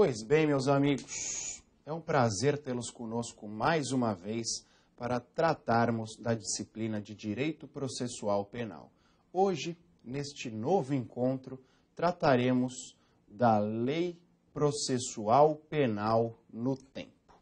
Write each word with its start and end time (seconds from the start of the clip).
Pois 0.00 0.22
bem, 0.22 0.46
meus 0.46 0.68
amigos, 0.68 1.60
é 1.84 1.92
um 1.92 2.00
prazer 2.00 2.56
tê-los 2.56 2.88
conosco 2.88 3.48
mais 3.48 3.90
uma 3.90 4.14
vez 4.14 4.64
para 4.96 5.18
tratarmos 5.18 6.16
da 6.16 6.34
disciplina 6.34 7.00
de 7.02 7.16
Direito 7.16 7.66
Processual 7.66 8.44
Penal. 8.44 8.92
Hoje, 9.32 9.76
neste 10.04 10.52
novo 10.52 10.94
encontro, 10.94 11.60
trataremos 11.96 12.96
da 13.26 13.58
Lei 13.58 14.16
Processual 14.54 15.56
Penal 15.68 16.38
no 16.48 16.76
tempo. 16.76 17.34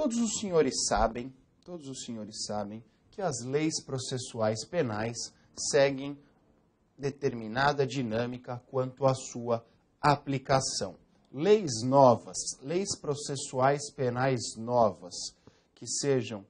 Todos 0.00 0.16
os 0.16 0.40
senhores 0.40 0.86
sabem, 0.86 1.30
todos 1.62 1.86
os 1.86 2.04
senhores 2.06 2.46
sabem 2.46 2.82
que 3.10 3.20
as 3.20 3.44
leis 3.44 3.84
processuais 3.84 4.64
penais 4.64 5.14
seguem 5.54 6.18
determinada 6.96 7.86
dinâmica 7.86 8.62
quanto 8.70 9.04
à 9.04 9.14
sua 9.14 9.62
aplicação. 10.00 10.96
Leis 11.30 11.82
novas, 11.84 12.38
leis 12.62 12.96
processuais 12.98 13.90
penais 13.90 14.40
novas 14.56 15.14
que 15.74 15.86
sejam 15.86 16.46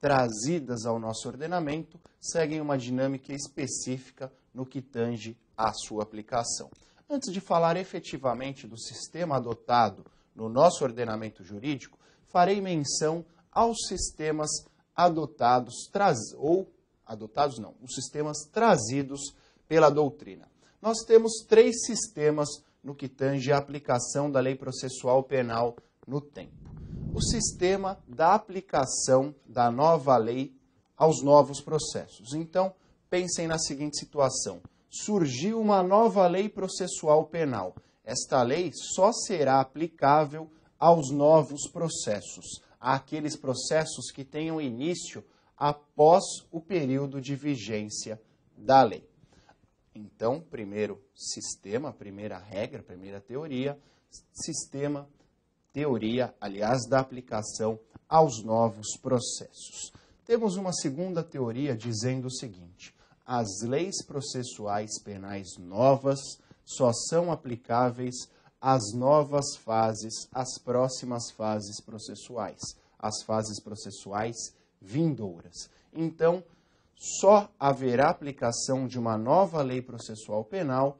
trazidas 0.00 0.86
ao 0.86 0.98
nosso 0.98 1.28
ordenamento 1.28 2.00
seguem 2.18 2.62
uma 2.62 2.78
dinâmica 2.78 3.34
específica 3.34 4.32
no 4.54 4.64
que 4.64 4.80
tange 4.80 5.36
à 5.54 5.74
sua 5.74 6.04
aplicação. 6.04 6.70
Antes 7.06 7.30
de 7.30 7.40
falar 7.40 7.76
efetivamente 7.76 8.66
do 8.66 8.78
sistema 8.78 9.36
adotado 9.36 10.06
no 10.36 10.48
nosso 10.48 10.84
ordenamento 10.84 11.42
jurídico, 11.42 11.98
farei 12.28 12.60
menção 12.60 13.24
aos 13.50 13.86
sistemas 13.88 14.50
adotados 14.94 15.88
traz, 15.90 16.18
ou 16.36 16.70
adotados 17.04 17.58
não, 17.58 17.74
os 17.82 17.94
sistemas 17.94 18.44
trazidos 18.52 19.34
pela 19.66 19.90
doutrina. 19.90 20.48
Nós 20.80 20.98
temos 21.04 21.44
três 21.48 21.84
sistemas 21.84 22.48
no 22.84 22.94
que 22.94 23.08
tange 23.08 23.50
a 23.50 23.58
aplicação 23.58 24.30
da 24.30 24.38
lei 24.38 24.54
processual 24.54 25.22
penal 25.24 25.76
no 26.06 26.20
tempo. 26.20 26.52
O 27.14 27.22
sistema 27.22 27.98
da 28.06 28.34
aplicação 28.34 29.34
da 29.46 29.70
nova 29.70 30.16
lei 30.16 30.54
aos 30.96 31.22
novos 31.22 31.60
processos. 31.60 32.34
Então, 32.34 32.74
pensem 33.08 33.46
na 33.46 33.58
seguinte 33.58 33.98
situação: 33.98 34.60
surgiu 34.90 35.60
uma 35.60 35.82
nova 35.82 36.26
lei 36.26 36.48
processual 36.48 37.26
penal 37.26 37.74
esta 38.06 38.40
lei 38.40 38.70
só 38.72 39.10
será 39.12 39.60
aplicável 39.60 40.48
aos 40.78 41.10
novos 41.10 41.68
processos, 41.68 42.62
àqueles 42.80 43.36
processos 43.36 44.12
que 44.12 44.24
tenham 44.24 44.60
início 44.60 45.24
após 45.56 46.22
o 46.52 46.60
período 46.60 47.20
de 47.20 47.34
vigência 47.34 48.22
da 48.56 48.82
lei. 48.84 49.04
Então, 49.92 50.40
primeiro 50.40 51.02
sistema, 51.14 51.92
primeira 51.92 52.38
regra, 52.38 52.80
primeira 52.82 53.20
teoria, 53.20 53.76
sistema, 54.32 55.08
teoria, 55.72 56.32
aliás, 56.40 56.86
da 56.88 57.00
aplicação 57.00 57.80
aos 58.08 58.44
novos 58.44 58.96
processos. 59.02 59.92
Temos 60.24 60.56
uma 60.56 60.72
segunda 60.72 61.24
teoria 61.24 61.76
dizendo 61.76 62.26
o 62.26 62.32
seguinte: 62.32 62.94
as 63.24 63.62
leis 63.62 64.04
processuais 64.04 65.02
penais 65.02 65.56
novas 65.58 66.38
só 66.66 66.92
são 66.92 67.30
aplicáveis 67.30 68.28
às 68.60 68.92
novas 68.92 69.56
fases, 69.56 70.28
às 70.32 70.58
próximas 70.58 71.30
fases 71.30 71.80
processuais, 71.80 72.60
às 72.98 73.22
fases 73.22 73.62
processuais 73.62 74.36
vindouras. 74.80 75.70
Então, 75.92 76.42
só 77.20 77.48
haverá 77.58 78.10
aplicação 78.10 78.86
de 78.86 78.98
uma 78.98 79.16
nova 79.16 79.62
lei 79.62 79.80
processual 79.80 80.44
penal 80.44 80.98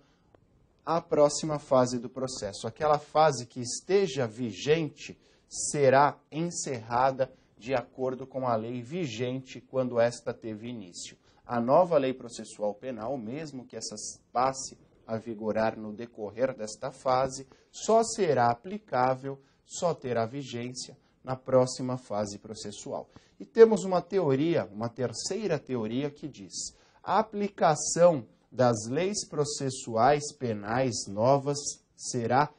à 0.84 1.00
próxima 1.00 1.59
fase 1.59 1.99
do 1.99 2.09
processo. 2.09 2.69
Aquela 2.69 2.99
fase 2.99 3.44
que 3.44 3.60
esteja 3.60 4.26
vigente 4.26 5.19
será 5.49 6.16
encerrada 6.31 7.32
de 7.59 7.75
acordo 7.75 8.26
com 8.26 8.47
a 8.47 8.55
lei 8.55 8.81
vigente 8.82 9.60
quando 9.60 9.99
esta 9.99 10.32
teve 10.32 10.69
início. 10.69 11.16
A 11.44 11.60
nova 11.60 11.97
lei 11.97 12.12
processual 12.12 12.75
penal, 12.75 13.16
mesmo 13.16 13.65
que 13.65 13.76
essa 13.76 13.97
passe 14.32 14.76
a 15.06 15.17
vigorar 15.17 15.78
no 15.78 15.93
decorrer 15.93 16.55
desta 16.55 16.91
fase, 16.91 17.47
só 17.71 18.03
será 18.03 18.50
aplicável, 18.50 19.41
só 19.65 19.94
terá 19.94 20.27
vigência 20.27 20.97
na 21.22 21.37
próxima 21.37 21.97
fase 21.97 22.39
processual. 22.39 23.09
E 23.39 23.44
temos 23.44 23.84
uma 23.84 24.00
teoria, 24.00 24.65
uma 24.72 24.89
terceira 24.89 25.59
teoria 25.59 26.11
que 26.11 26.28
diz: 26.28 26.75
a 27.03 27.19
aplicação 27.19 28.27
das 28.50 28.87
leis 28.89 29.27
processuais 29.28 30.33
penais 30.39 31.06
novas 31.06 31.59
será 31.94 32.50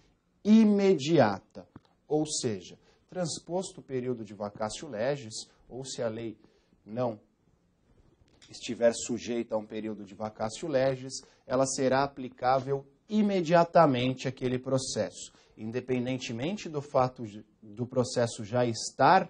imediata, 0.43 1.67
ou 2.07 2.25
seja, 2.25 2.77
transposto 3.09 3.81
o 3.81 3.83
período 3.83 4.23
de 4.23 4.33
vacácio 4.33 4.87
legis, 4.87 5.47
ou 5.67 5.83
se 5.83 6.01
a 6.01 6.07
lei 6.07 6.37
não 6.85 7.19
estiver 8.49 8.93
sujeita 8.93 9.55
a 9.55 9.57
um 9.57 9.65
período 9.65 10.03
de 10.03 10.15
vacácio 10.15 10.67
legis, 10.67 11.21
ela 11.45 11.65
será 11.65 12.03
aplicável 12.03 12.85
imediatamente 13.09 14.27
àquele 14.27 14.59
processo, 14.59 15.31
independentemente 15.57 16.67
do 16.67 16.81
fato 16.81 17.23
do 17.61 17.85
processo 17.85 18.43
já 18.43 18.65
estar 18.65 19.29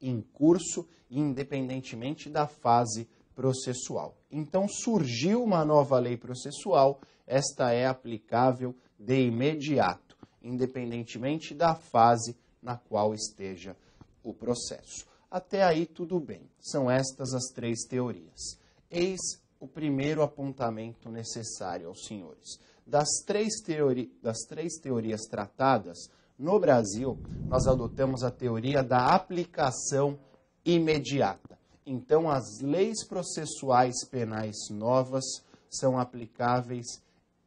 em 0.00 0.20
curso, 0.20 0.86
independentemente 1.10 2.28
da 2.28 2.46
fase 2.46 3.08
processual. 3.34 4.16
Então 4.30 4.66
surgiu 4.68 5.42
uma 5.42 5.64
nova 5.64 5.98
lei 5.98 6.16
processual, 6.16 7.00
esta 7.26 7.72
é 7.72 7.86
aplicável 7.86 8.74
de 8.98 9.26
imediato, 9.26 10.16
independentemente 10.42 11.54
da 11.54 11.74
fase 11.74 12.36
na 12.62 12.76
qual 12.76 13.14
esteja 13.14 13.76
o 14.22 14.34
processo. 14.34 15.06
Até 15.30 15.62
aí 15.62 15.86
tudo 15.86 16.18
bem. 16.18 16.48
São 16.60 16.90
estas 16.90 17.34
as 17.34 17.52
três 17.52 17.84
teorias. 17.84 18.58
Eis 18.90 19.20
o 19.60 19.66
primeiro 19.66 20.22
apontamento 20.22 21.10
necessário 21.10 21.88
aos 21.88 22.06
senhores. 22.06 22.58
Das 22.86 23.08
três, 23.26 23.60
teori 23.60 24.10
das 24.22 24.38
três 24.48 24.78
teorias 24.78 25.22
tratadas, 25.22 25.98
no 26.38 26.58
Brasil, 26.58 27.18
nós 27.48 27.66
adotamos 27.66 28.22
a 28.22 28.30
teoria 28.30 28.82
da 28.82 29.14
aplicação 29.14 30.18
imediata. 30.64 31.58
Então, 31.84 32.30
as 32.30 32.60
leis 32.60 33.04
processuais 33.06 34.04
penais 34.08 34.56
novas 34.70 35.24
são 35.68 35.98
aplicáveis 35.98 37.02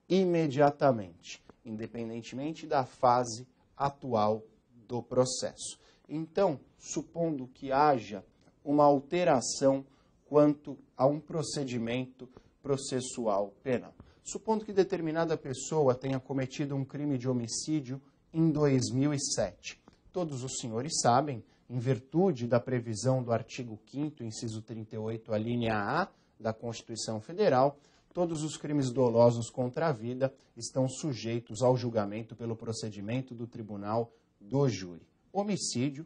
imediatamente, 0.09 1.41
independentemente 1.64 2.68
da 2.68 2.84
fase 2.84 3.47
atual 3.78 4.44
do 4.88 5.02
processo. 5.02 5.80
Então, 6.14 6.60
supondo 6.78 7.48
que 7.48 7.72
haja 7.72 8.22
uma 8.66 8.84
alteração 8.84 9.86
quanto 10.26 10.78
a 10.98 11.08
um 11.08 11.22
procedimento 11.22 12.28
processual 12.62 13.54
penal. 13.64 13.94
Supondo 14.22 14.66
que 14.66 14.74
determinada 14.74 15.38
pessoa 15.38 15.96
tenha 15.96 16.20
cometido 16.20 16.76
um 16.76 16.84
crime 16.84 17.18
de 17.18 17.30
homicídio 17.30 18.02
em 18.34 18.52
2007. 18.52 19.82
Todos 20.12 20.44
os 20.44 20.58
senhores 20.60 21.00
sabem, 21.02 21.42
em 21.70 21.80
virtude 21.80 22.46
da 22.46 22.60
previsão 22.60 23.24
do 23.24 23.32
artigo 23.32 23.80
5 23.90 24.22
inciso 24.22 24.62
38, 24.62 25.34
a 25.34 25.38
linha 25.38 25.76
A 25.76 26.10
da 26.38 26.52
Constituição 26.52 27.22
Federal, 27.22 27.80
todos 28.14 28.44
os 28.44 28.58
crimes 28.58 28.92
dolosos 28.92 29.50
contra 29.50 29.88
a 29.88 29.92
vida 29.94 30.34
estão 30.58 30.90
sujeitos 30.90 31.62
ao 31.62 31.78
julgamento 31.78 32.36
pelo 32.36 32.56
procedimento 32.56 33.34
do 33.34 33.48
Tribunal 33.48 34.12
do 34.42 34.68
Júri. 34.68 35.11
Homicídio, 35.34 36.06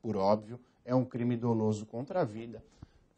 por 0.00 0.16
óbvio, 0.16 0.60
é 0.84 0.94
um 0.94 1.04
crime 1.04 1.36
doloso 1.36 1.86
contra 1.86 2.20
a 2.20 2.24
vida. 2.24 2.62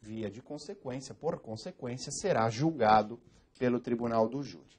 Via 0.01 0.29
de 0.29 0.41
consequência, 0.41 1.13
por 1.13 1.39
consequência, 1.39 2.11
será 2.11 2.49
julgado 2.49 3.19
pelo 3.59 3.79
Tribunal 3.79 4.27
do 4.27 4.41
Júri. 4.41 4.77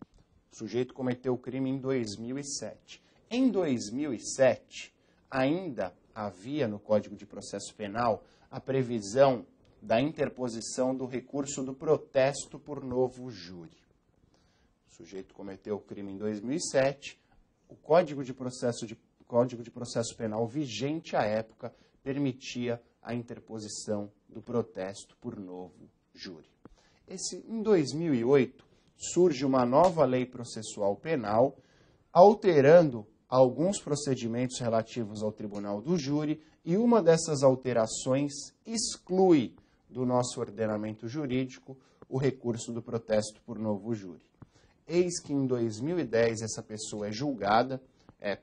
O 0.50 0.56
sujeito 0.56 0.92
cometeu 0.92 1.34
o 1.34 1.38
crime 1.38 1.70
em 1.70 1.78
2007. 1.78 3.02
Em 3.30 3.50
2007, 3.50 4.92
ainda 5.30 5.94
havia 6.14 6.68
no 6.68 6.78
Código 6.78 7.16
de 7.16 7.24
Processo 7.24 7.74
Penal 7.74 8.24
a 8.50 8.60
previsão 8.60 9.46
da 9.80 10.00
interposição 10.00 10.94
do 10.94 11.06
recurso 11.06 11.62
do 11.62 11.74
protesto 11.74 12.58
por 12.58 12.84
novo 12.84 13.30
júri. 13.30 13.76
O 14.90 14.94
sujeito 14.94 15.34
cometeu 15.34 15.76
o 15.76 15.80
crime 15.80 16.12
em 16.12 16.18
2007, 16.18 17.18
o 17.68 17.74
Código 17.74 18.22
de 18.22 18.34
Processo 18.34 18.86
de 18.86 18.94
Código 19.32 19.62
de 19.62 19.70
Processo 19.70 20.14
Penal 20.14 20.46
vigente 20.46 21.16
à 21.16 21.22
época 21.22 21.74
permitia 22.02 22.78
a 23.02 23.14
interposição 23.14 24.12
do 24.28 24.42
protesto 24.42 25.16
por 25.16 25.40
novo 25.40 25.88
júri. 26.12 26.50
Esse, 27.08 27.42
em 27.48 27.62
2008, 27.62 28.62
surge 28.94 29.46
uma 29.46 29.64
nova 29.64 30.04
lei 30.04 30.26
processual 30.26 30.96
penal, 30.96 31.56
alterando 32.12 33.06
alguns 33.26 33.80
procedimentos 33.80 34.60
relativos 34.60 35.22
ao 35.22 35.32
tribunal 35.32 35.80
do 35.80 35.96
júri 35.96 36.38
E 36.62 36.76
uma 36.76 37.02
dessas 37.02 37.42
alterações 37.42 38.32
exclui 38.66 39.56
do 39.88 40.04
nosso 40.04 40.40
ordenamento 40.40 41.08
jurídico 41.08 41.74
o 42.06 42.18
recurso 42.18 42.70
do 42.70 42.82
protesto 42.82 43.40
por 43.46 43.58
novo 43.58 43.94
júri. 43.94 44.26
Eis 44.86 45.18
que 45.18 45.32
em 45.32 45.46
2010 45.46 46.42
essa 46.42 46.62
pessoa 46.62 47.08
é 47.08 47.12
julgada, 47.12 47.82
é 48.20 48.38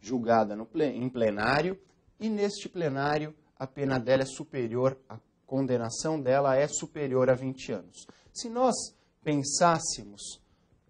julgada 0.00 0.56
no, 0.56 0.68
em 0.82 1.08
plenário, 1.08 1.78
e 2.18 2.28
neste 2.28 2.68
plenário 2.68 3.34
a 3.58 3.66
pena 3.66 3.98
dela 3.98 4.22
é 4.22 4.26
superior, 4.26 4.98
a 5.08 5.18
condenação 5.46 6.20
dela 6.20 6.56
é 6.56 6.66
superior 6.66 7.28
a 7.28 7.34
20 7.34 7.72
anos. 7.72 8.06
Se 8.32 8.48
nós 8.48 8.74
pensássemos 9.22 10.40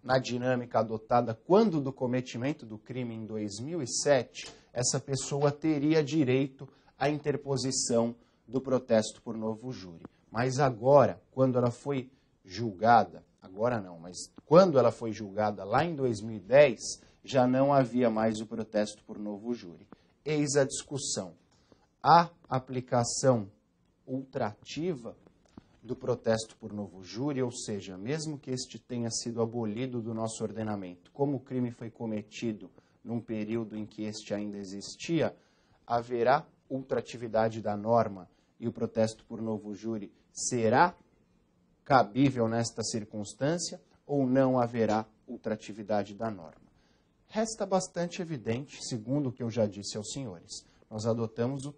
na 0.03 0.17
dinâmica 0.17 0.79
adotada 0.79 1.33
quando 1.33 1.81
do 1.81 1.91
cometimento 1.91 2.65
do 2.65 2.77
crime 2.77 3.13
em 3.13 3.25
2007, 3.25 4.47
essa 4.73 4.99
pessoa 4.99 5.51
teria 5.51 6.03
direito 6.03 6.67
à 6.97 7.09
interposição 7.09 8.15
do 8.47 8.61
protesto 8.61 9.21
por 9.21 9.37
novo 9.37 9.71
júri. 9.71 10.05
Mas 10.29 10.59
agora, 10.59 11.21
quando 11.31 11.57
ela 11.57 11.71
foi 11.71 12.09
julgada, 12.43 13.23
agora 13.41 13.81
não, 13.81 13.99
mas 13.99 14.17
quando 14.45 14.79
ela 14.79 14.91
foi 14.91 15.11
julgada 15.11 15.63
lá 15.63 15.83
em 15.83 15.95
2010, 15.95 16.79
já 17.23 17.47
não 17.47 17.73
havia 17.73 18.09
mais 18.09 18.39
o 18.41 18.45
protesto 18.45 19.03
por 19.03 19.17
novo 19.17 19.53
júri. 19.53 19.87
Eis 20.25 20.55
a 20.55 20.63
discussão. 20.63 21.33
A 22.01 22.29
aplicação 22.49 23.49
ultrativa 24.07 25.15
do 25.81 25.95
protesto 25.95 26.55
por 26.57 26.73
novo 26.73 27.03
júri, 27.03 27.41
ou 27.41 27.51
seja, 27.51 27.97
mesmo 27.97 28.37
que 28.37 28.51
este 28.51 28.77
tenha 28.77 29.09
sido 29.09 29.41
abolido 29.41 30.01
do 30.01 30.13
nosso 30.13 30.43
ordenamento, 30.43 31.11
como 31.11 31.37
o 31.37 31.39
crime 31.39 31.71
foi 31.71 31.89
cometido 31.89 32.69
num 33.03 33.19
período 33.19 33.75
em 33.75 33.85
que 33.85 34.03
este 34.03 34.33
ainda 34.33 34.57
existia, 34.57 35.35
haverá 35.85 36.45
ultratividade 36.69 37.61
da 37.61 37.75
norma 37.75 38.29
e 38.59 38.67
o 38.67 38.71
protesto 38.71 39.25
por 39.25 39.41
novo 39.41 39.73
júri 39.73 40.13
será 40.31 40.95
cabível 41.83 42.47
nesta 42.47 42.83
circunstância 42.83 43.81
ou 44.05 44.25
não 44.25 44.59
haverá 44.59 45.05
ultratividade 45.27 46.13
da 46.13 46.29
norma. 46.29 46.60
Resta 47.33 47.65
bastante 47.65 48.21
evidente, 48.21 48.85
segundo 48.85 49.29
o 49.29 49.31
que 49.31 49.41
eu 49.41 49.49
já 49.49 49.65
disse 49.65 49.95
aos 49.95 50.11
senhores, 50.11 50.65
nós 50.89 51.05
adotamos 51.05 51.71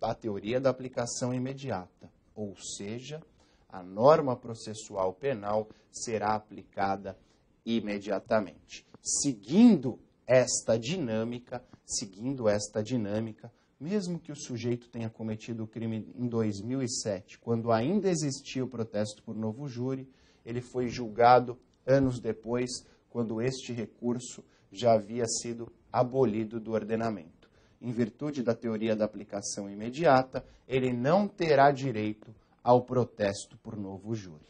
a 0.00 0.14
teoria 0.14 0.60
da 0.60 0.70
aplicação 0.70 1.34
imediata 1.34 2.10
ou 2.34 2.56
seja, 2.56 3.22
a 3.68 3.82
norma 3.82 4.36
processual 4.36 5.12
penal 5.12 5.68
será 5.90 6.34
aplicada 6.34 7.18
imediatamente. 7.64 8.86
Seguindo 9.00 9.98
esta 10.26 10.78
dinâmica, 10.78 11.62
seguindo 11.84 12.48
esta 12.48 12.82
dinâmica, 12.82 13.52
mesmo 13.80 14.18
que 14.18 14.30
o 14.30 14.36
sujeito 14.36 14.88
tenha 14.88 15.10
cometido 15.10 15.64
o 15.64 15.66
crime 15.66 16.08
em 16.14 16.28
2007, 16.28 17.38
quando 17.38 17.72
ainda 17.72 18.08
existia 18.08 18.64
o 18.64 18.68
protesto 18.68 19.22
por 19.22 19.34
novo 19.34 19.68
júri, 19.68 20.08
ele 20.44 20.60
foi 20.60 20.88
julgado 20.88 21.58
anos 21.84 22.20
depois, 22.20 22.86
quando 23.12 23.42
este 23.42 23.72
recurso 23.72 24.42
já 24.70 24.94
havia 24.94 25.26
sido 25.26 25.70
abolido 25.92 26.58
do 26.58 26.72
ordenamento 26.72 27.42
em 27.82 27.90
virtude 27.90 28.42
da 28.42 28.54
teoria 28.54 28.94
da 28.94 29.04
aplicação 29.04 29.68
imediata, 29.68 30.44
ele 30.68 30.92
não 30.92 31.26
terá 31.26 31.72
direito 31.72 32.32
ao 32.62 32.82
protesto 32.82 33.58
por 33.58 33.76
novo 33.76 34.14
júri. 34.14 34.46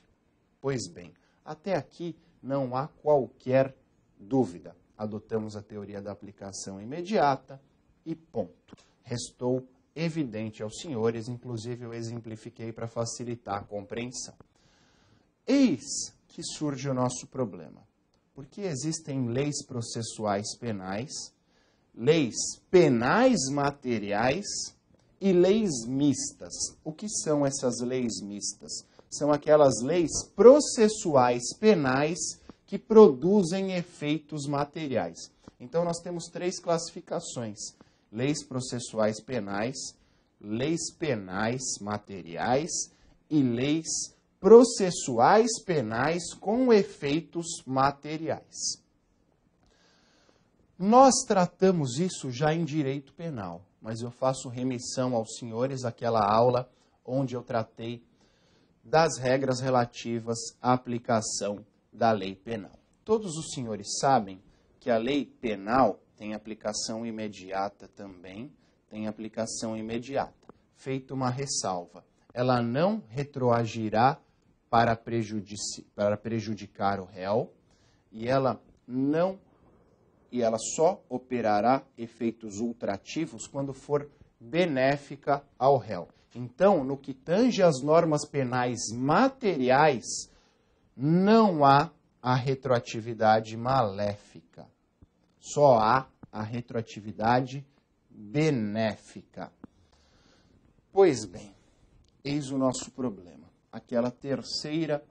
Pois 0.60 0.86
bem, 0.86 1.12
até 1.42 1.74
aqui 1.74 2.14
não 2.42 2.76
há 2.76 2.86
qualquer 2.86 3.74
dúvida. 4.20 4.76
Adotamos 4.98 5.56
a 5.56 5.62
teoria 5.62 6.02
da 6.02 6.12
aplicação 6.12 6.80
imediata 6.80 7.60
e 8.04 8.14
ponto. 8.14 8.76
Restou 9.02 9.66
evidente 9.96 10.62
aos 10.62 10.78
senhores, 10.78 11.26
inclusive 11.26 11.86
eu 11.86 11.94
exemplifiquei 11.94 12.70
para 12.70 12.86
facilitar 12.86 13.62
a 13.62 13.64
compreensão. 13.64 14.34
Eis 15.46 16.14
que 16.28 16.42
surge 16.42 16.88
o 16.88 16.94
nosso 16.94 17.26
problema. 17.26 17.82
Porque 18.34 18.62
existem 18.62 19.28
leis 19.28 19.64
processuais 19.64 20.56
penais 20.58 21.32
leis 21.94 22.34
penais 22.70 23.48
materiais 23.50 24.46
e 25.20 25.32
leis 25.32 25.84
mistas. 25.86 26.52
O 26.82 26.92
que 26.92 27.08
são 27.08 27.44
essas 27.46 27.80
leis 27.80 28.20
mistas? 28.22 28.84
São 29.10 29.30
aquelas 29.30 29.82
leis 29.82 30.10
processuais 30.34 31.42
penais 31.60 32.18
que 32.66 32.78
produzem 32.78 33.74
efeitos 33.74 34.46
materiais. 34.46 35.30
Então, 35.60 35.84
nós 35.84 36.00
temos 36.00 36.26
três 36.26 36.58
classificações: 36.58 37.58
leis 38.10 38.42
processuais 38.42 39.20
penais, 39.20 39.76
leis 40.40 40.90
penais 40.98 41.62
materiais 41.80 42.70
e 43.28 43.42
leis 43.42 43.86
processuais 44.42 45.62
penais 45.64 46.34
com 46.34 46.72
efeitos 46.72 47.62
materiais. 47.64 48.82
Nós 50.76 51.14
tratamos 51.28 52.00
isso 52.00 52.28
já 52.28 52.52
em 52.52 52.64
direito 52.64 53.12
penal, 53.12 53.64
mas 53.80 54.00
eu 54.00 54.10
faço 54.10 54.48
remissão 54.48 55.14
aos 55.14 55.36
senhores 55.36 55.84
àquela 55.84 56.28
aula 56.28 56.68
onde 57.04 57.36
eu 57.36 57.42
tratei 57.44 58.04
das 58.82 59.16
regras 59.16 59.60
relativas 59.60 60.38
à 60.60 60.72
aplicação 60.72 61.64
da 61.92 62.10
lei 62.10 62.34
penal. 62.34 62.76
Todos 63.04 63.36
os 63.36 63.52
senhores 63.52 63.96
sabem 64.00 64.42
que 64.80 64.90
a 64.90 64.98
lei 64.98 65.24
penal 65.24 66.00
tem 66.16 66.34
aplicação 66.34 67.06
imediata 67.06 67.86
também, 67.86 68.52
tem 68.90 69.06
aplicação 69.06 69.76
imediata. 69.76 70.34
Feita 70.74 71.14
uma 71.14 71.30
ressalva, 71.30 72.04
ela 72.34 72.60
não 72.60 73.04
retroagirá 73.08 74.18
para, 74.72 74.98
para 75.94 76.16
prejudicar 76.16 76.98
o 76.98 77.04
réu 77.04 77.52
e 78.10 78.26
ela 78.26 78.58
não 78.88 79.38
e 80.30 80.40
ela 80.40 80.56
só 80.58 81.04
operará 81.10 81.82
efeitos 81.98 82.58
ultrativos 82.58 83.46
quando 83.46 83.74
for 83.74 84.10
benéfica 84.40 85.44
ao 85.58 85.76
réu. 85.76 86.08
Então, 86.34 86.82
no 86.82 86.96
que 86.96 87.12
tange 87.12 87.62
às 87.62 87.82
normas 87.82 88.24
penais 88.24 88.78
materiais, 88.94 90.06
não 90.96 91.66
há 91.66 91.90
a 92.22 92.34
retroatividade 92.34 93.54
maléfica. 93.58 94.66
Só 95.38 95.76
há 95.80 96.08
a 96.32 96.42
retroatividade 96.42 97.62
benéfica. 98.08 99.52
Pois 100.90 101.26
bem, 101.26 101.54
eis 102.24 102.50
o 102.50 102.56
nosso 102.56 102.90
problema. 102.90 103.41
Aquela 103.72 104.10
terceira 104.10 105.02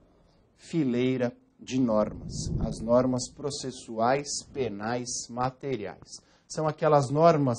fileira 0.55 1.35
de 1.59 1.79
normas, 1.79 2.51
as 2.59 2.79
normas 2.79 3.27
processuais 3.29 4.27
penais 4.53 5.09
materiais. 5.29 6.21
São 6.47 6.67
aquelas 6.67 7.09
normas 7.09 7.57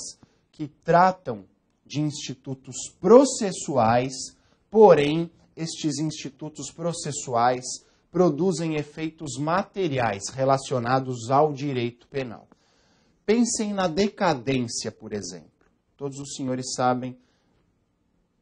que 0.52 0.68
tratam 0.68 1.44
de 1.84 2.00
institutos 2.00 2.76
processuais, 3.00 4.12
porém, 4.70 5.30
estes 5.56 5.98
institutos 5.98 6.70
processuais 6.70 7.64
produzem 8.10 8.76
efeitos 8.76 9.36
materiais 9.38 10.28
relacionados 10.28 11.30
ao 11.30 11.52
direito 11.52 12.06
penal. 12.08 12.46
Pensem 13.24 13.72
na 13.72 13.88
decadência, 13.88 14.92
por 14.92 15.12
exemplo. 15.12 15.50
Todos 15.96 16.18
os 16.18 16.34
senhores 16.34 16.74
sabem 16.74 17.16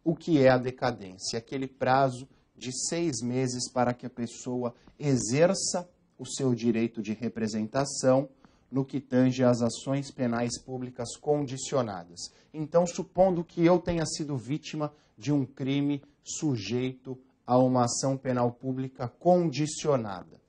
o 0.02 0.16
que 0.16 0.38
é 0.38 0.48
a 0.48 0.58
decadência, 0.58 1.38
aquele 1.38 1.66
prazo 1.66 2.28
de 2.60 2.70
seis 2.72 3.22
meses 3.22 3.68
para 3.72 3.94
que 3.94 4.06
a 4.06 4.10
pessoa 4.10 4.74
exerça 4.98 5.88
o 6.18 6.26
seu 6.26 6.54
direito 6.54 7.02
de 7.02 7.14
representação 7.14 8.28
no 8.70 8.84
que 8.84 9.00
tange 9.00 9.42
às 9.42 9.62
ações 9.62 10.10
penais 10.10 10.60
públicas 10.62 11.16
condicionadas. 11.16 12.30
Então, 12.52 12.86
supondo 12.86 13.42
que 13.42 13.64
eu 13.64 13.78
tenha 13.80 14.04
sido 14.06 14.36
vítima 14.36 14.92
de 15.16 15.32
um 15.32 15.44
crime 15.44 16.02
sujeito 16.22 17.18
a 17.46 17.58
uma 17.58 17.86
ação 17.86 18.16
penal 18.16 18.52
pública 18.52 19.08
condicionada, 19.08 20.40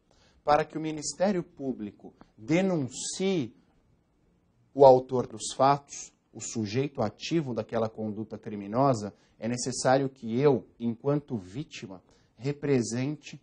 para 0.44 0.64
que 0.66 0.78
o 0.78 0.82
Ministério 0.82 1.42
Público 1.42 2.14
denuncie 2.38 3.56
o 4.74 4.86
autor 4.86 5.26
dos 5.26 5.54
fatos, 5.56 6.11
o 6.34 6.40
sujeito 6.40 7.02
ativo 7.02 7.54
daquela 7.54 7.90
conduta 7.90 8.38
criminosa, 8.38 9.14
é 9.38 9.48
necessário 9.48 10.08
que 10.08 10.40
eu, 10.40 10.66
enquanto 10.80 11.38
vítima, 11.38 12.02
represente 12.38 13.42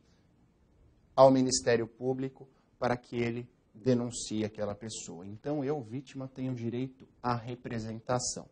ao 1.14 1.30
Ministério 1.30 1.86
Público 1.86 2.48
para 2.78 2.96
que 2.96 3.16
ele 3.16 3.48
denuncie 3.74 4.44
aquela 4.44 4.74
pessoa. 4.74 5.26
Então, 5.26 5.64
eu, 5.64 5.80
vítima, 5.80 6.28
tenho 6.32 6.54
direito 6.54 7.06
à 7.22 7.34
representação. 7.34 8.46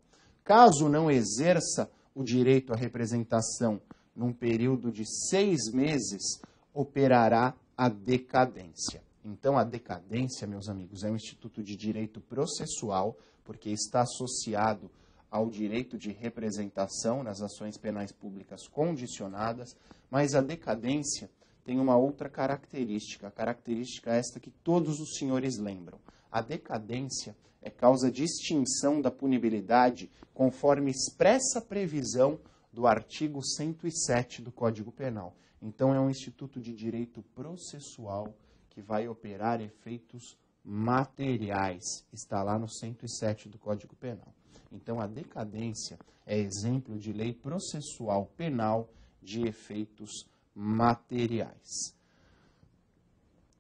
Caso 0.45 0.89
não 0.89 1.11
exerça 1.11 1.91
o 2.15 2.23
direito 2.23 2.73
à 2.73 2.77
representação 2.77 3.81
num 4.15 4.33
período 4.33 4.91
de 4.91 5.05
seis 5.29 5.71
meses, 5.73 6.41
operará 6.73 7.55
a 7.77 7.89
decadência. 7.89 9.03
Então, 9.25 9.59
a 9.59 9.65
decadência, 9.65 10.47
meus 10.47 10.69
amigos, 10.69 11.05
é 11.05 11.11
um 11.11 11.17
instituto 11.17 11.63
de 11.63 11.77
direito 11.77 12.21
processual, 12.21 13.17
porque 13.47 13.71
está 13.71 14.03
associado 14.03 14.91
ao 15.31 15.49
direito 15.49 15.97
de 15.97 16.11
representação 16.11 17.23
nas 17.23 17.41
ações 17.41 17.79
penais 17.79 18.13
públicas 18.13 18.67
condicionadas, 18.67 19.77
mas 20.11 20.35
a 20.35 20.41
decadência 20.41 21.31
tem 21.65 21.81
uma 21.81 21.97
outra 21.97 22.29
característica, 22.29 23.29
a 23.29 23.31
característica 23.31 24.15
esta 24.15 24.39
que 24.39 24.51
todos 24.51 25.01
os 25.01 25.17
senhores 25.17 25.59
lembram. 25.59 25.99
A 26.31 26.41
decadência 26.41 27.37
é 27.63 27.71
causa 27.71 28.11
de 28.11 28.23
extinção 28.23 29.01
da 29.01 29.11
punibilidade 29.11 30.11
conforme 30.33 30.91
expressa 30.91 31.61
previsão 31.61 32.39
do 32.73 32.87
artigo 32.87 33.43
107 33.43 34.43
do 34.43 34.53
Código 34.53 34.93
Penal. 34.93 35.35
Então, 35.61 35.95
é 35.95 35.99
um 35.99 36.11
instituto 36.11 36.61
de 36.61 36.73
direito 36.75 37.23
processual 37.35 38.35
que 38.71 38.83
vai 38.83 39.09
operar 39.09 39.61
efeitos 39.61 40.37
materiais. 40.67 42.05
Está 42.13 42.43
lá 42.43 42.59
no 42.59 42.69
107 42.69 43.49
do 43.49 43.57
Código 43.57 43.95
Penal. 43.95 44.35
Então, 44.73 45.01
a 45.01 45.07
decadência 45.07 45.97
é 46.27 46.37
exemplo 46.37 46.99
de 46.99 47.13
lei 47.13 47.33
processual 47.33 48.27
penal 48.37 48.91
de 49.23 49.47
efeitos 49.47 50.29
materiais. 50.53 51.95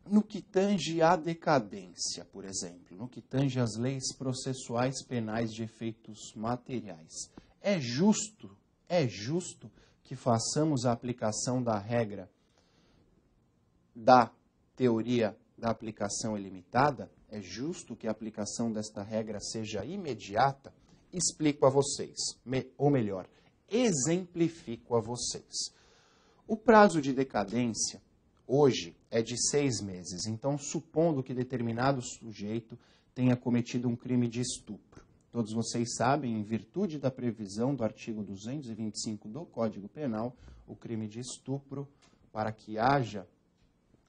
No 0.04 0.22
que 0.22 0.42
tange 0.42 1.00
à 1.00 1.16
decadência, 1.16 2.24
por 2.24 2.44
exemplo, 2.44 2.96
no 2.96 3.08
que 3.08 3.20
tange 3.20 3.60
às 3.60 3.76
leis 3.76 4.12
processuais 4.12 5.02
penais 5.04 5.52
de 5.52 5.62
efeitos 5.62 6.32
materiais, 6.34 7.30
é 7.60 7.80
justo, 7.80 8.56
é 8.88 9.06
justo 9.06 9.70
que 10.02 10.14
façamos 10.14 10.86
a 10.86 10.92
aplicação 10.92 11.62
da 11.62 11.78
regra 11.78 12.30
da 13.94 14.30
teoria 14.76 15.36
da 15.56 15.70
aplicação 15.70 16.36
ilimitada? 16.36 17.10
É 17.28 17.40
justo 17.40 17.96
que 17.96 18.06
a 18.06 18.10
aplicação 18.10 18.72
desta 18.72 19.02
regra 19.02 19.40
seja 19.40 19.84
imediata? 19.84 20.72
Explico 21.12 21.66
a 21.66 21.70
vocês, 21.70 22.16
ou 22.76 22.90
melhor, 22.90 23.28
exemplifico 23.68 24.96
a 24.96 25.00
vocês. 25.00 25.74
O 26.46 26.56
prazo 26.56 27.00
de 27.00 27.12
decadência 27.12 28.00
hoje 28.46 28.96
é 29.10 29.22
de 29.22 29.36
seis 29.50 29.80
meses. 29.80 30.26
Então, 30.26 30.56
supondo 30.56 31.22
que 31.22 31.34
determinado 31.34 32.00
sujeito 32.02 32.78
tenha 33.14 33.36
cometido 33.36 33.88
um 33.88 33.96
crime 33.96 34.28
de 34.28 34.40
estupro. 34.40 35.04
Todos 35.32 35.52
vocês 35.52 35.96
sabem, 35.96 36.38
em 36.38 36.42
virtude 36.42 36.98
da 36.98 37.10
previsão 37.10 37.74
do 37.74 37.82
artigo 37.82 38.22
225 38.22 39.28
do 39.28 39.44
Código 39.44 39.88
Penal, 39.88 40.36
o 40.66 40.74
crime 40.74 41.08
de 41.08 41.20
estupro, 41.20 41.88
para 42.32 42.52
que 42.52 42.78
haja 42.78 43.26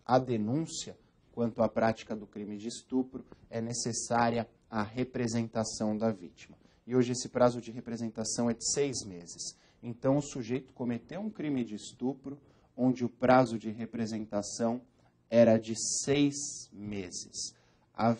a 0.06 0.20
denúncia 0.20 0.98
quanto 1.38 1.62
à 1.62 1.70
prática 1.70 2.16
do 2.16 2.26
crime 2.26 2.58
de 2.58 2.68
estupro, 2.68 3.24
é 3.48 3.62
necessária 3.62 4.50
a 4.72 4.82
representação 4.82 5.96
da 5.96 6.10
vítima. 6.10 6.58
E 6.88 6.96
hoje 6.96 7.12
esse 7.12 7.30
prazo 7.30 7.62
de 7.62 7.70
representação 7.70 8.50
é 8.50 8.56
de 8.56 8.68
seis 8.74 9.06
meses. 9.06 9.56
Então, 9.84 10.18
o 10.18 10.22
sujeito 10.24 10.74
cometeu 10.74 11.22
um 11.22 11.30
crime 11.30 11.64
de 11.64 11.76
estupro, 11.76 12.40
onde 12.76 13.06
o 13.06 13.10
prazo 13.10 13.60
de 13.60 13.70
representação 13.70 14.82
era 15.30 15.60
de 15.60 15.76
seis 16.04 16.72
meses. 16.74 17.54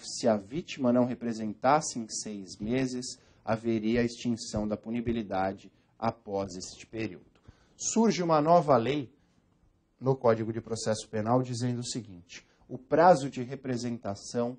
Se 0.04 0.28
a 0.28 0.38
vítima 0.38 0.94
não 0.94 1.06
representasse 1.06 1.98
em 1.98 2.08
seis 2.08 2.58
meses, 2.58 3.18
haveria 3.44 4.02
a 4.02 4.06
extinção 4.06 4.68
da 4.68 4.78
punibilidade 4.78 5.72
após 5.98 6.56
este 6.56 6.86
período. 6.86 7.26
Surge 7.76 8.22
uma 8.22 8.40
nova 8.40 8.78
lei 8.78 9.12
no 10.00 10.16
Código 10.16 10.54
de 10.54 10.62
Processo 10.62 11.10
Penal 11.10 11.42
dizendo 11.42 11.80
o 11.80 11.84
seguinte: 11.84 12.46
o 12.68 12.78
prazo 12.78 13.30
de 13.30 13.42
representação 13.44 14.58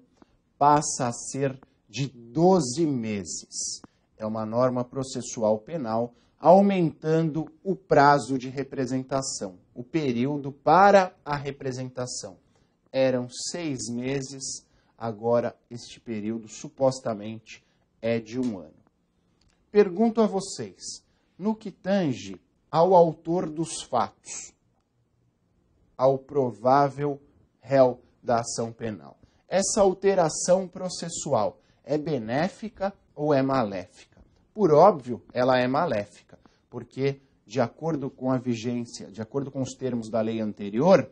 passa 0.57 1.09
a 1.09 1.13
ser 1.13 1.59
de 1.89 2.09
12 2.09 2.87
meses. 2.87 3.81
É 4.17 4.27
uma 4.27 4.45
norma 4.45 4.85
processual 4.85 5.59
penal 5.59 6.15
aumentando 6.41 7.51
o 7.65 7.75
prazo 7.75 8.39
de 8.39 8.49
representação, 8.49 9.59
o 9.75 9.83
período 9.83 10.53
para 10.53 11.15
a 11.25 11.37
representação. 11.37 12.39
Eram 12.93 13.29
seis 13.29 13.89
meses, 13.91 14.65
agora 14.97 15.57
este 15.69 16.01
período 16.01 16.49
supostamente 16.49 17.65
é 18.01 18.21
de 18.21 18.39
um 18.39 18.59
ano. 18.59 18.79
Pergunto 19.71 20.21
a 20.21 20.27
vocês, 20.27 21.05
no 21.37 21.55
que 21.55 21.71
tange 21.71 22.41
ao 22.71 22.95
autor 22.95 23.51
dos 23.51 23.83
fatos, 23.83 24.53
ao 25.97 26.19
provável 26.19 27.21
réu 27.69 28.01
da 28.23 28.41
ação 28.41 28.73
penal, 28.73 29.19
essa 29.47 29.83
alteração 29.83 30.67
processual 30.67 31.61
é 31.85 31.99
benéfica 31.99 32.95
ou 33.15 33.35
é 33.35 33.43
maléfica? 33.43 34.19
Por 34.55 34.73
óbvio, 34.73 35.23
ela 35.35 35.59
é 35.59 35.67
maléfica, 35.69 36.39
porque, 36.71 37.21
de 37.47 37.61
acordo 37.61 38.09
com 38.11 38.33
a 38.33 38.39
vigência, 38.39 39.09
de 39.09 39.21
acordo 39.21 39.51
com 39.51 39.61
os 39.61 39.75
termos 39.75 40.11
da 40.11 40.21
lei 40.23 40.41
anterior, 40.41 41.11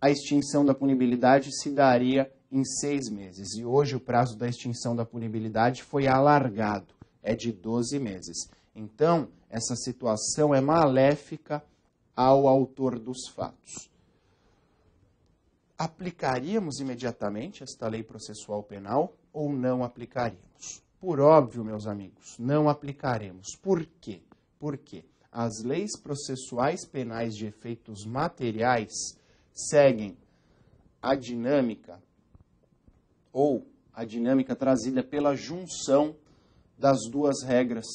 a 0.00 0.10
extinção 0.10 0.64
da 0.64 0.74
punibilidade 0.74 1.50
se 1.52 1.70
daria 1.70 2.32
em 2.50 2.64
seis 2.64 3.10
meses. 3.10 3.54
E 3.54 3.64
hoje 3.64 3.96
o 3.96 4.00
prazo 4.00 4.38
da 4.38 4.48
extinção 4.48 4.96
da 4.96 5.04
punibilidade 5.04 5.82
foi 5.82 6.06
alargado, 6.06 6.94
é 7.22 7.34
de 7.34 7.52
12 7.52 7.98
meses. 7.98 8.48
Então, 8.74 9.28
essa 9.50 9.76
situação 9.76 10.54
é 10.54 10.60
maléfica 10.60 11.62
ao 12.16 12.48
autor 12.48 12.98
dos 12.98 13.28
fatos. 13.28 13.93
Aplicaríamos 15.76 16.78
imediatamente 16.78 17.64
esta 17.64 17.88
lei 17.88 18.02
processual 18.02 18.62
penal 18.62 19.16
ou 19.32 19.52
não 19.52 19.82
aplicaríamos? 19.82 20.82
Por 21.00 21.20
óbvio, 21.20 21.64
meus 21.64 21.86
amigos, 21.86 22.38
não 22.38 22.68
aplicaremos. 22.68 23.56
Por 23.56 23.84
quê? 24.00 24.22
Porque 24.58 25.04
as 25.30 25.62
leis 25.64 25.98
processuais 26.00 26.86
penais 26.86 27.34
de 27.34 27.46
efeitos 27.46 28.06
materiais 28.06 28.92
seguem 29.52 30.16
a 31.02 31.16
dinâmica 31.16 32.00
ou 33.32 33.66
a 33.92 34.04
dinâmica 34.04 34.54
trazida 34.54 35.02
pela 35.02 35.34
junção 35.34 36.16
das 36.78 36.98
duas 37.10 37.42
regras, 37.42 37.86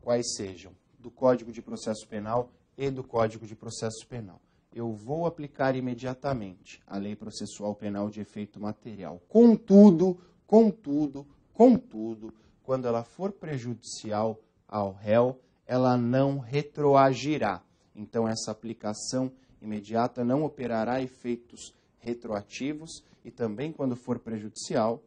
quais 0.00 0.34
sejam, 0.34 0.72
do 0.98 1.10
Código 1.10 1.52
de 1.52 1.62
Processo 1.62 2.08
Penal 2.08 2.50
e 2.76 2.90
do 2.90 3.04
Código 3.04 3.46
de 3.46 3.54
Processo 3.54 4.06
Penal. 4.08 4.40
Eu 4.72 4.92
vou 4.92 5.26
aplicar 5.26 5.74
imediatamente 5.74 6.80
a 6.86 6.98
lei 6.98 7.16
processual 7.16 7.74
penal 7.74 8.10
de 8.10 8.20
efeito 8.20 8.60
material. 8.60 9.20
Contudo, 9.28 10.18
contudo, 10.46 11.26
Contudo, 11.58 12.32
quando 12.62 12.86
ela 12.86 13.02
for 13.02 13.32
prejudicial 13.32 14.40
ao 14.68 14.92
réu, 14.92 15.40
ela 15.66 15.96
não 15.96 16.38
retroagirá. 16.38 17.60
Então, 17.96 18.28
essa 18.28 18.52
aplicação 18.52 19.32
imediata 19.60 20.24
não 20.24 20.44
operará 20.44 21.02
efeitos 21.02 21.74
retroativos 21.98 23.02
e 23.24 23.30
também, 23.32 23.72
quando 23.72 23.96
for 23.96 24.20
prejudicial, 24.20 25.02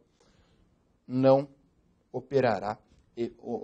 não 1.08 1.48
operará, 2.12 2.76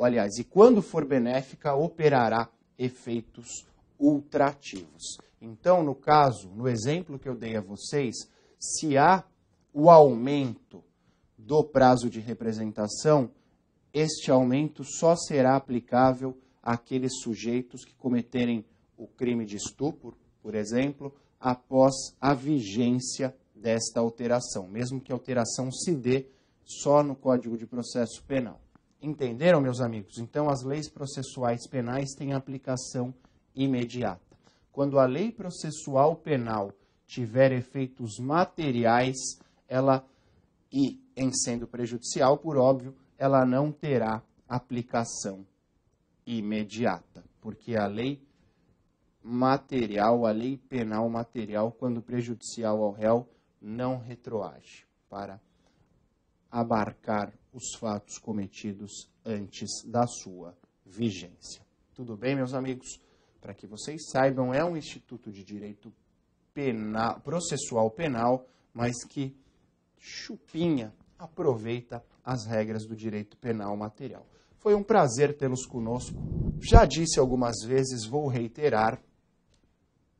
aliás, 0.00 0.38
e 0.38 0.44
quando 0.44 0.80
for 0.80 1.04
benéfica, 1.04 1.74
operará 1.74 2.48
efeitos 2.78 3.66
ultrativos. 3.98 5.18
Então, 5.40 5.82
no 5.82 5.94
caso, 5.94 6.48
no 6.50 6.68
exemplo 6.68 7.18
que 7.18 7.28
eu 7.28 7.36
dei 7.36 7.56
a 7.56 7.60
vocês, 7.60 8.14
se 8.58 8.96
há 8.96 9.24
o 9.72 9.90
aumento 9.90 10.82
do 11.36 11.62
prazo 11.62 12.10
de 12.10 12.20
representação, 12.20 13.30
este 13.92 14.30
aumento 14.30 14.84
só 14.84 15.16
será 15.16 15.56
aplicável 15.56 16.36
àqueles 16.62 17.20
sujeitos 17.20 17.84
que 17.84 17.94
cometerem 17.94 18.64
o 18.96 19.06
crime 19.06 19.46
de 19.46 19.56
estupro, 19.56 20.16
por 20.42 20.54
exemplo, 20.54 21.14
após 21.40 21.94
a 22.20 22.34
vigência 22.34 23.34
desta 23.54 24.00
alteração, 24.00 24.68
mesmo 24.68 25.00
que 25.00 25.12
a 25.12 25.14
alteração 25.14 25.70
se 25.70 25.94
dê 25.94 26.26
só 26.64 27.02
no 27.02 27.14
Código 27.14 27.56
de 27.56 27.66
Processo 27.66 28.22
Penal. 28.24 28.60
Entenderam, 29.00 29.60
meus 29.60 29.80
amigos? 29.80 30.18
Então, 30.18 30.50
as 30.50 30.62
leis 30.64 30.90
processuais 30.90 31.66
penais 31.68 32.14
têm 32.14 32.32
aplicação 32.32 33.14
imediata. 33.54 34.36
Quando 34.72 34.98
a 34.98 35.06
lei 35.06 35.32
processual 35.32 36.16
penal 36.16 36.72
tiver 37.06 37.52
efeitos 37.52 38.18
materiais, 38.18 39.16
ela 39.66 40.04
e 40.70 41.00
em 41.16 41.32
sendo 41.32 41.66
prejudicial, 41.66 42.38
por 42.38 42.56
óbvio, 42.56 42.94
ela 43.16 43.44
não 43.44 43.72
terá 43.72 44.22
aplicação 44.48 45.46
imediata, 46.26 47.24
porque 47.40 47.74
a 47.74 47.86
lei 47.86 48.22
material, 49.22 50.26
a 50.26 50.30
lei 50.30 50.56
penal 50.56 51.08
material, 51.08 51.72
quando 51.72 52.02
prejudicial 52.02 52.82
ao 52.82 52.92
réu, 52.92 53.28
não 53.60 53.98
retroage 53.98 54.86
para 55.08 55.40
abarcar 56.50 57.32
os 57.52 57.74
fatos 57.74 58.18
cometidos 58.18 59.10
antes 59.24 59.82
da 59.84 60.06
sua 60.06 60.56
vigência. 60.84 61.66
Tudo 61.94 62.16
bem, 62.16 62.36
meus 62.36 62.54
amigos? 62.54 63.00
Para 63.40 63.54
que 63.54 63.66
vocês 63.66 64.08
saibam, 64.10 64.52
é 64.52 64.64
um 64.64 64.76
instituto 64.76 65.30
de 65.30 65.44
direito 65.44 65.92
penal, 66.52 67.20
processual 67.20 67.90
penal, 67.90 68.46
mas 68.72 69.04
que 69.04 69.36
chupinha 69.98 70.92
aproveita 71.18 72.04
as 72.24 72.46
regras 72.46 72.86
do 72.86 72.94
direito 72.94 73.36
penal 73.36 73.76
material. 73.76 74.26
Foi 74.58 74.74
um 74.74 74.82
prazer 74.82 75.36
tê-los 75.36 75.64
conosco. 75.64 76.16
Já 76.60 76.84
disse 76.84 77.18
algumas 77.18 77.62
vezes, 77.64 78.04
vou 78.04 78.26
reiterar. 78.26 79.00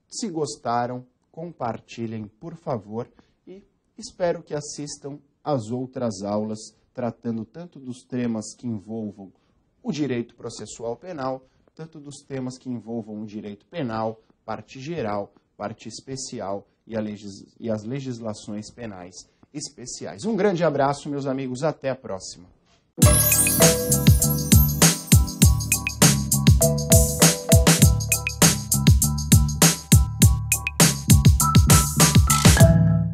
Se 0.09 0.29
gostaram, 0.29 1.07
compartilhem, 1.31 2.27
por 2.27 2.57
favor, 2.57 3.11
e 3.47 3.63
espero 3.97 4.43
que 4.43 4.55
assistam 4.55 5.19
às 5.43 5.71
outras 5.71 6.23
aulas 6.23 6.59
tratando 6.95 7.45
tanto 7.45 7.79
dos 7.79 8.03
temas 8.03 8.55
que 8.57 8.67
envolvam 8.67 9.33
o 9.83 9.93
direito 9.93 10.35
processual 10.35 10.97
penal, 10.97 11.47
tanto 11.79 12.01
dos 12.01 12.23
temas 12.27 12.59
que 12.59 12.69
envolvam 12.69 13.23
o 13.23 13.25
direito 13.25 13.65
penal, 13.67 14.21
parte 14.45 14.81
geral, 14.81 15.33
parte 15.57 15.89
especial 15.89 16.67
e, 16.85 16.99
legis 16.99 17.47
e 17.61 17.71
as 17.71 17.85
legislações 17.85 18.69
penais 18.69 19.15
especiais. 19.55 20.25
Um 20.25 20.35
grande 20.35 20.65
abraço, 20.65 21.09
meus 21.09 21.25
amigos, 21.25 21.63
até 21.63 21.91
a 21.91 21.95
próxima. 21.95 22.49